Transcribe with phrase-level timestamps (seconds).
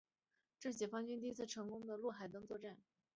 [0.59, 2.75] 这是解放军一次成功的渡海登陆作战。